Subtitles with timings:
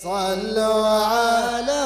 [0.00, 1.80] صلوا على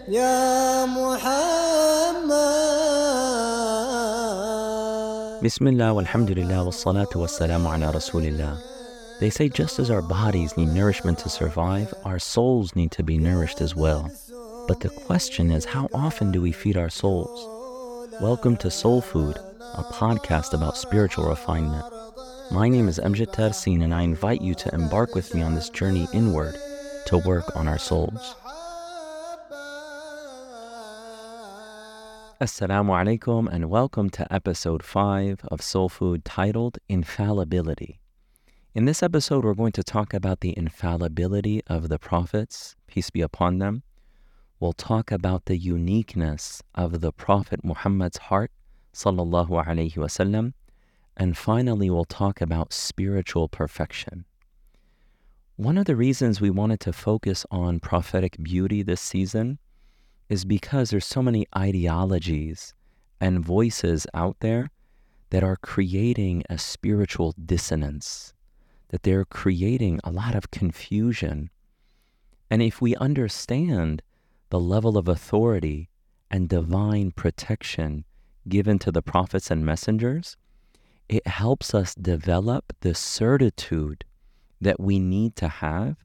[0.09, 1.51] يا محمد
[5.43, 8.55] Bismillah, walhamdulillah, wassalatu wassalamu ala rasulillah.
[9.19, 13.19] They say just as our bodies need nourishment to survive, our souls need to be
[13.19, 14.09] nourished as well.
[14.69, 17.39] But the question is, how often do we feed our souls?
[18.21, 21.85] Welcome to Soul Food, a podcast about spiritual refinement.
[22.51, 25.69] My name is Amjad Tarsin, and I invite you to embark with me on this
[25.69, 26.55] journey inward
[27.07, 28.37] to work on our souls.
[32.41, 38.01] Assalamu alaikum, and welcome to episode 5 of Soul Food titled Infallibility.
[38.75, 43.21] In this episode, we're going to talk about the infallibility of the prophets, peace be
[43.21, 43.83] upon them.
[44.59, 48.51] We'll talk about the uniqueness of the Prophet Muhammad's heart,
[48.95, 50.53] sallallahu alaihi wasallam,
[51.17, 54.25] and finally, we'll talk about spiritual perfection.
[55.57, 59.59] One of the reasons we wanted to focus on prophetic beauty this season
[60.31, 62.73] is because there's so many ideologies
[63.21, 64.71] and voices out there
[65.29, 68.33] that are creating a spiritual dissonance,
[68.89, 71.51] that they're creating a lot of confusion.
[72.51, 74.03] And if we understand
[74.49, 75.91] the level of authority
[76.31, 78.05] and divine protection
[78.49, 80.37] given to the prophets and messengers,
[81.09, 84.05] it helps us develop the certitude
[84.61, 85.97] that we need to have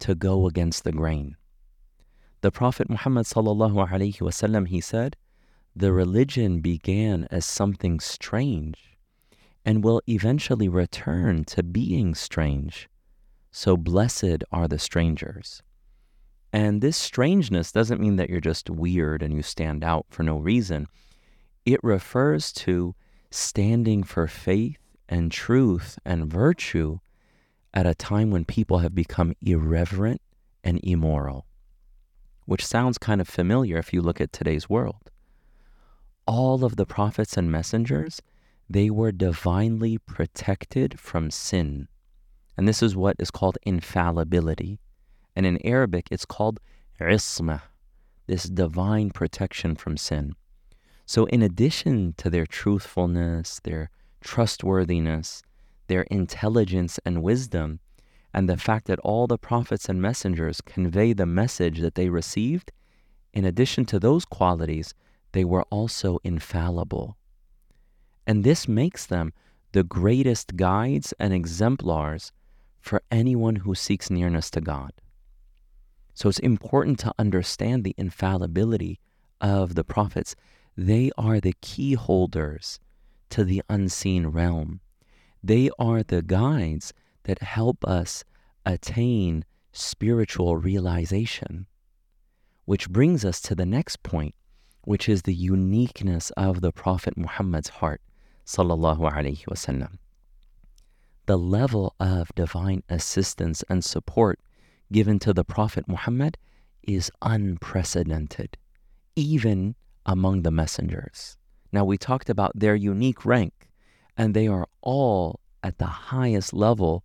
[0.00, 1.36] to go against the grain.
[2.40, 5.16] The Prophet Muhammad sallallahu he said,
[5.76, 8.96] "The religion began as something strange
[9.64, 12.88] and will eventually return to being strange.
[13.52, 15.62] So blessed are the strangers."
[16.52, 20.38] And this strangeness doesn't mean that you're just weird and you stand out for no
[20.38, 20.88] reason.
[21.64, 22.94] It refers to
[23.30, 26.98] standing for faith and truth and virtue
[27.72, 30.20] at a time when people have become irreverent
[30.64, 31.46] and immoral
[32.50, 35.08] which sounds kind of familiar if you look at today's world.
[36.26, 38.20] All of the prophets and messengers,
[38.68, 41.86] they were divinely protected from sin.
[42.56, 44.80] And this is what is called infallibility.
[45.36, 46.58] And in Arabic, it's called
[46.98, 47.62] ismah,
[48.26, 50.34] this divine protection from sin.
[51.10, 53.90] So, in addition to their truthfulness, their
[54.20, 55.42] trustworthiness,
[55.88, 57.80] their intelligence and wisdom,
[58.32, 62.70] and the fact that all the prophets and messengers convey the message that they received,
[63.32, 64.94] in addition to those qualities,
[65.32, 67.16] they were also infallible.
[68.24, 69.32] And this makes them
[69.72, 72.30] the greatest guides and exemplars
[72.80, 74.92] for anyone who seeks nearness to God.
[76.14, 79.00] So it's important to understand the infallibility
[79.40, 80.36] of the prophets.
[80.82, 82.80] They are the key holders
[83.28, 84.80] to the unseen realm.
[85.44, 88.24] They are the guides that help us
[88.64, 91.66] attain spiritual realization.
[92.64, 94.34] Which brings us to the next point,
[94.80, 98.00] which is the uniqueness of the Prophet Muhammad's heart,
[98.46, 99.98] sallallahu alaihi wasallam.
[101.26, 104.40] The level of divine assistance and support
[104.90, 106.38] given to the Prophet Muhammad
[106.82, 108.56] is unprecedented,
[109.14, 109.74] even
[110.06, 111.36] among the messengers.
[111.72, 113.70] Now, we talked about their unique rank,
[114.16, 117.04] and they are all at the highest level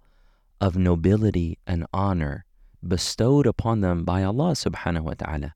[0.59, 2.45] of nobility and honor
[2.85, 5.53] bestowed upon them by Allah subhanahu wa ta'ala.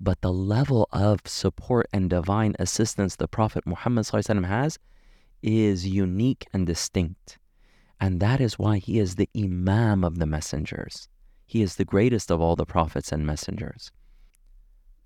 [0.00, 4.78] But the level of support and divine assistance the Prophet Muhammad has
[5.42, 7.38] is unique and distinct.
[8.00, 11.08] And that is why he is the Imam of the messengers.
[11.46, 13.92] He is the greatest of all the prophets and messengers.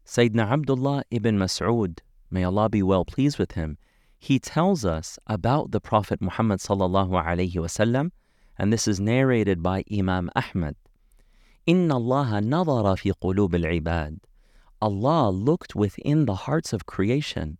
[0.05, 3.77] Sayyidina Abdullah ibn Mas'ud, may Allah be well pleased with him,
[4.19, 8.11] he tells us about the Prophet Muhammad sallallahu alayhi wasallam,
[8.57, 10.75] and this is narrated by Imam Ahmad.
[11.67, 14.19] إن الله نظر في قلوب العباد.
[14.81, 17.57] Allah looked within the hearts of creation.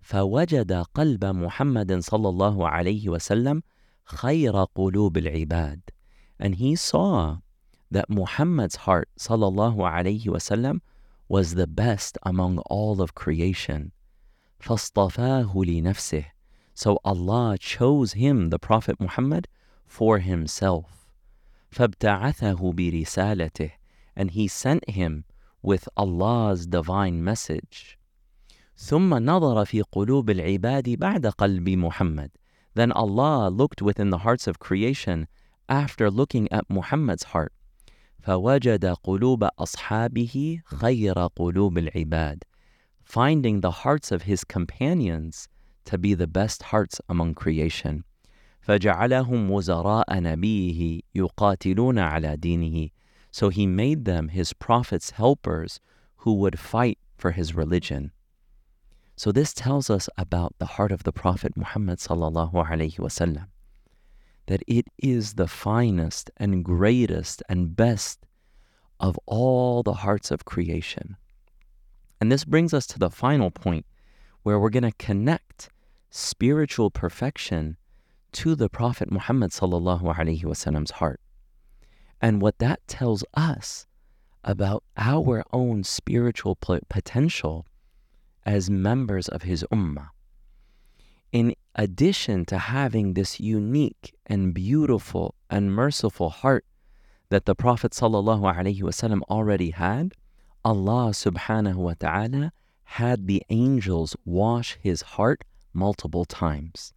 [0.00, 3.62] فوجد قلب محمد صلى الله عليه وسلم
[4.04, 5.80] خير قلوب العباد.
[6.38, 7.38] And he saw
[7.90, 10.80] that Muhammad's heart صلى الله عليه وسلم
[11.28, 13.92] was the best among all of creation.
[14.60, 16.24] فاصطفاه لنفسه.
[16.74, 19.48] So Allah chose him, the Prophet Muhammad,
[19.86, 21.08] for himself.
[21.70, 23.72] فابتعثه برسالته.
[24.14, 25.24] And he sent him
[25.62, 27.98] with Allah's divine message.
[28.76, 32.30] ثم نظر في قلوب العباد بعد قلب محمد.
[32.74, 35.28] Then Allah looked within the hearts of creation
[35.68, 37.52] after looking at Muhammad's heart.
[38.26, 42.42] فوجد قلوب أصحابه خير قلوب العباد.
[43.04, 45.48] Finding the hearts of his companions
[45.84, 48.04] to be the best hearts among creation.
[48.60, 52.90] فجعلهم وزراء نبيه يقاتلون على دينه.
[53.30, 55.80] So he made them his prophets' helpers
[56.18, 58.12] who would fight for his religion.
[59.16, 63.46] So this tells us about the heart of the Prophet Muhammad sallallahu alaihi wasallam
[64.47, 68.25] that it is the finest and greatest and best
[68.99, 71.15] of all the hearts of creation.
[72.19, 73.85] And this brings us to the final point
[74.43, 75.69] where we're going to connect
[76.09, 77.77] spiritual perfection
[78.31, 81.19] to the Prophet Muhammad wasallam's heart.
[82.21, 83.85] And what that tells us
[84.43, 87.65] about our own spiritual potential
[88.45, 90.09] as members of his ummah.
[91.31, 96.65] In addition to having this unique and beautiful and merciful heart
[97.29, 100.13] that the Prophet ﷺ already had,
[100.65, 102.51] Allah subhanahu wa ta'ala
[102.83, 105.43] had the angels wash his heart
[105.73, 106.93] multiple times.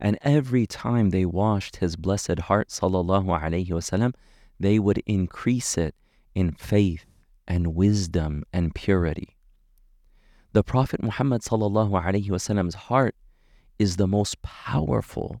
[0.00, 4.14] And every time they washed his blessed heart, wasallam,
[4.58, 5.94] they would increase it
[6.34, 7.04] in faith
[7.46, 9.36] and wisdom and purity.
[10.52, 13.14] The Prophet Muhammad sallallahu heart
[13.78, 15.40] is the most powerful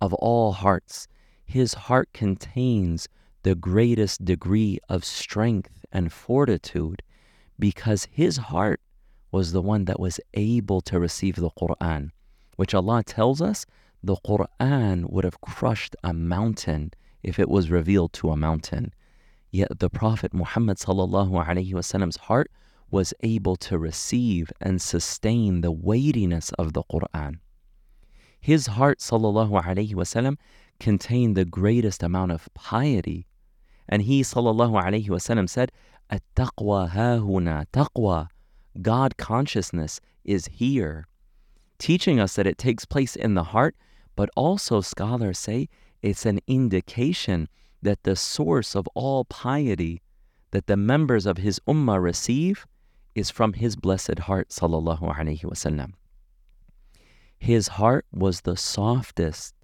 [0.00, 1.08] of all hearts.
[1.44, 3.08] His heart contains
[3.42, 7.02] the greatest degree of strength and fortitude
[7.58, 8.80] because his heart
[9.30, 12.10] was the one that was able to receive the Quran,
[12.56, 13.64] which Allah tells us
[14.02, 16.92] the Quran would have crushed a mountain
[17.22, 18.92] if it was revealed to a mountain.
[19.50, 22.50] Yet the Prophet Muhammad Wasallam's heart
[22.90, 27.38] was able to receive and sustain the weightiness of the Quran.
[28.46, 30.36] His heart sallallahu alaihi Wasallam
[30.78, 33.26] contained the greatest amount of piety.
[33.88, 35.72] And he sallallahu alaihi Wasallam said,
[36.10, 38.28] At-taqwa hahuna, taqwa,
[38.80, 41.08] God consciousness is here,
[41.80, 43.74] teaching us that it takes place in the heart,
[44.14, 45.68] but also scholars say
[46.00, 47.48] it's an indication
[47.82, 50.02] that the source of all piety
[50.52, 52.64] that the members of his ummah receive
[53.16, 55.94] is from his blessed heart sallallahu alaihi wasallam.
[57.38, 59.54] His heart was the softest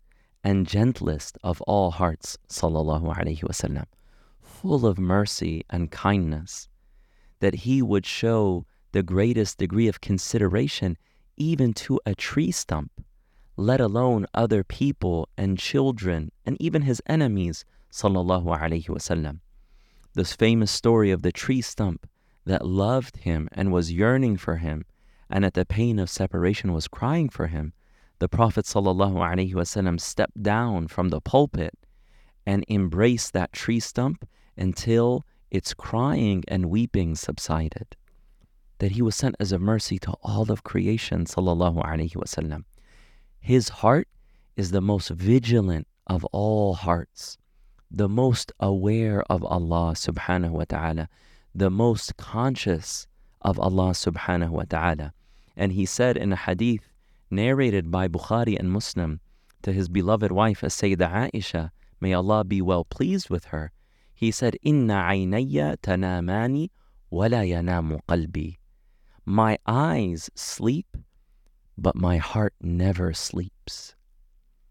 [0.44, 3.02] and gentlest of all hearts sallallahu
[3.42, 3.86] wasallam,
[4.40, 6.68] full of mercy and kindness,
[7.40, 10.96] that he would show the greatest degree of consideration
[11.36, 12.92] even to a tree stump,
[13.56, 19.40] let alone other people and children and even his enemies, sallallahu wasallam.
[20.14, 22.06] This famous story of the tree stump
[22.44, 24.84] that loved him and was yearning for him,
[25.32, 27.72] and at the pain of separation was crying for him,
[28.18, 31.76] the Prophet wasallam stepped down from the pulpit
[32.46, 37.96] and embraced that tree stump until its crying and weeping subsided
[38.78, 42.64] that he was sent as a mercy to all of creation, wasallam.
[43.38, 44.08] His heart
[44.56, 47.38] is the most vigilant of all hearts,
[47.90, 51.08] the most aware of Allah subhanahu wa ta'ala,
[51.54, 53.06] the most conscious
[53.40, 55.12] of Allah subhanahu wa ta'ala.
[55.56, 56.88] And he said in a hadith
[57.30, 59.20] narrated by Bukhari and Muslim
[59.62, 61.70] to his beloved wife, as Aisha,
[62.00, 63.72] may Allah be well pleased with her,
[64.14, 66.70] he said, Inna aynaya tanamani
[67.10, 68.58] wala yanamu qalbi.
[69.24, 70.96] My eyes sleep,
[71.76, 73.94] but my heart never sleeps.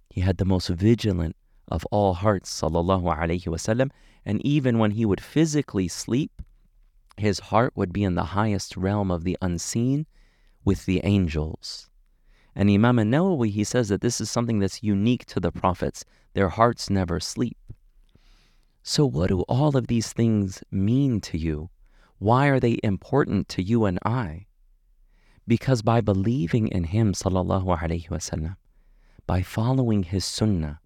[0.09, 1.35] He had the most vigilant
[1.67, 3.91] of all hearts, sallallahu alaihi wasallam,
[4.25, 6.41] and even when he would physically sleep,
[7.17, 10.05] his heart would be in the highest realm of the unseen
[10.63, 11.89] with the angels.
[12.55, 16.03] And Imam an-Nawawi, he says that this is something that's unique to the prophets.
[16.33, 17.57] Their hearts never sleep.
[18.83, 21.69] So what do all of these things mean to you?
[22.17, 24.47] Why are they important to you and I?
[25.47, 28.57] Because by believing in Him, sallallahu alaihi wasallam,
[29.25, 30.79] by following His sunnah,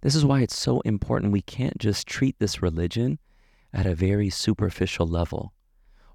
[0.00, 1.32] this is why it's so important.
[1.32, 3.18] We can't just treat this religion
[3.72, 5.54] at a very superficial level,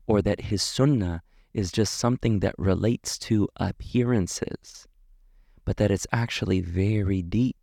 [0.05, 1.23] or that His sunnah
[1.57, 4.87] is just something that relates to appearances,
[5.65, 7.57] but that it's actually very deep.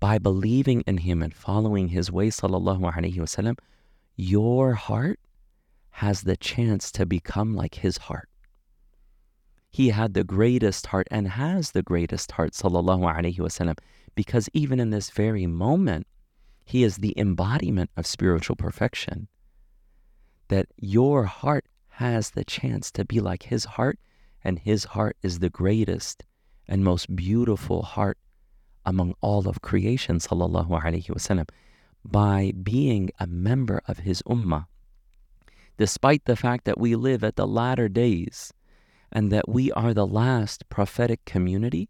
[0.00, 3.58] By believing in Him and following His way, sallallahu alaihi wasallam,
[4.16, 5.20] your heart
[5.90, 8.28] has the chance to become like his heart.
[9.70, 13.78] He had the greatest heart and has the greatest heart, sallallahu alaihi wasallam,
[14.14, 16.06] because even in this very moment,
[16.64, 19.28] he is the embodiment of spiritual perfection.
[20.48, 21.66] That your heart
[22.00, 23.98] has the chance to be like his heart,
[24.42, 26.24] and his heart is the greatest
[26.66, 28.18] and most beautiful heart
[28.84, 31.48] among all of creation, sallallahu alaihi wasallam,
[32.04, 34.66] by being a member of his ummah
[35.80, 38.52] despite the fact that we live at the latter days
[39.10, 41.88] and that we are the last prophetic community,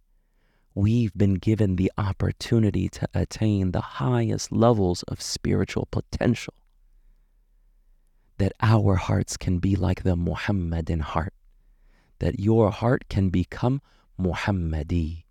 [0.76, 6.54] we've been given the opportunity to attain the highest levels of spiritual potential
[8.39, 11.33] That our hearts can be like the Muhammadan heart,
[12.19, 13.81] that your heart can become
[14.19, 15.23] Muhammadi,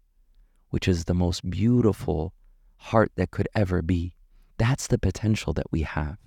[0.70, 2.32] which is the most beautiful
[2.76, 4.14] heart that could ever be.
[4.58, 6.18] That's the potential that we have.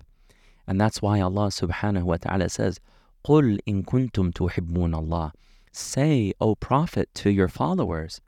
[0.68, 2.80] And that's why Allah subhanahu wa ta'ala says,
[3.26, 5.32] قُلْ إِن كُنْتُمْ تُحِبُّونَ اللَّهِ
[5.72, 8.22] Say, O Prophet, to your followers,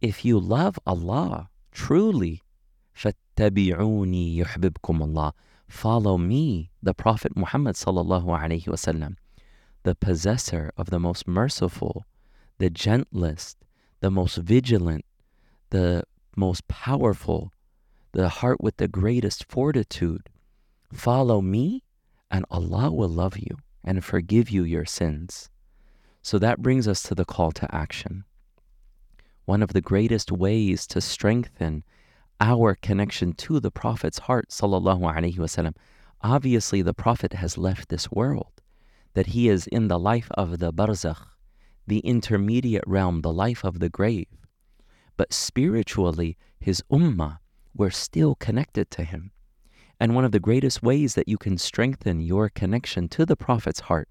[0.00, 2.42] if you love Allah truly,
[2.96, 5.32] فَاتَّبِعُونِي يُحْبِبْكُمُ اللَّهِ
[5.69, 9.15] Follow me, the Prophet Muhammad sallallahu alayhi wasallam,
[9.83, 12.05] the possessor of the most merciful,
[12.57, 13.55] the gentlest,
[14.01, 15.05] the most vigilant,
[15.69, 16.03] the
[16.35, 17.53] most powerful,
[18.13, 20.27] the heart with the greatest fortitude.
[20.91, 21.83] Follow me,
[22.31, 25.51] and Allah will love you and forgive you your sins.
[26.23, 28.25] So that brings us to the call to action.
[29.45, 31.83] One of the greatest ways to strengthen
[32.39, 35.75] our connection to the Prophet's heart, sallallahu alaihi wasallam.
[36.21, 38.61] Obviously, the Prophet has left this world,
[39.13, 41.25] that he is in the life of the barzakh,
[41.87, 44.27] the intermediate realm, the life of the grave.
[45.17, 47.39] But spiritually, his ummah
[47.75, 49.31] were still connected to him.
[49.99, 53.81] And one of the greatest ways that you can strengthen your connection to the Prophet's
[53.81, 54.07] heart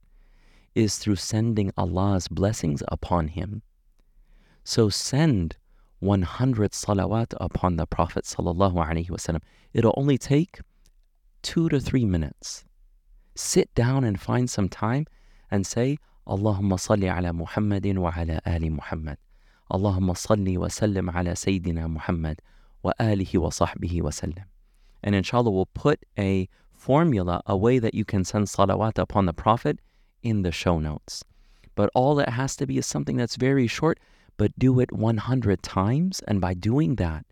[0.75, 3.62] is through sending Allah's blessings upon him.
[4.64, 5.56] So send
[6.00, 9.40] 100 salawat upon the Prophet sallallahu.
[9.73, 10.61] It'll only take
[11.43, 12.64] two to three minutes.
[13.35, 15.07] Sit down and find some time
[15.50, 19.19] and say, Allahumma salli ala Muhammadin wa ala ali Muhammad.
[19.71, 22.43] Allahumma salli wa sallim ala Sayyidina Muhammad
[22.83, 24.45] wa alihi wa sahbihi wa sallam.
[25.02, 29.33] And inshallah, we'll put a formula, a way that you can send salawat upon the
[29.33, 29.81] Prophet
[30.23, 31.25] in the show notes.
[31.75, 34.00] But all it has to be is something that's very short,
[34.38, 36.23] but do it 100 times.
[36.26, 37.26] And by doing that,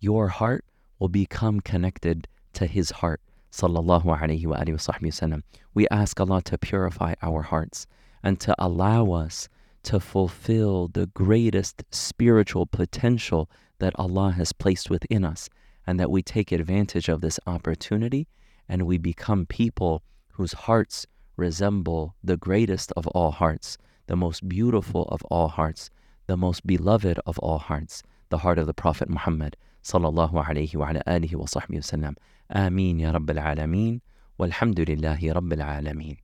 [0.00, 0.64] your heart
[0.98, 3.20] will become connected to His heart.
[3.52, 5.42] Sallallahu alayhi wa sallam.
[5.74, 7.86] We ask Allah to purify our hearts
[8.22, 9.48] and to allow us
[9.84, 15.48] to fulfill the greatest spiritual potential that Allah has placed within us
[15.86, 18.26] and that we take advantage of this opportunity
[18.68, 21.06] and we become people whose hearts
[21.36, 25.90] resemble the greatest of all hearts, the most beautiful of all hearts,
[26.26, 30.88] the most beloved of all hearts, the heart of the Prophet Muhammad sallallahu alayhi wa
[30.88, 32.16] alihi wa sahbihi wasallam.
[32.50, 34.00] Ameen ya Rabbil Alameen.
[34.38, 36.18] Walhamdulillahi Rabbil Alameen.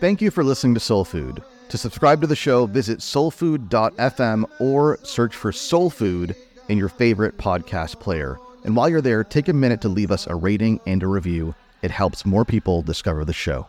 [0.00, 1.44] Thank you for listening to Soul Food.
[1.68, 6.34] To subscribe to the show, visit soulfood.fm or search for Soul Food
[6.68, 8.36] in your favorite podcast player.
[8.64, 11.54] And while you're there, take a minute to leave us a rating and a review.
[11.82, 13.66] It helps more people discover the show.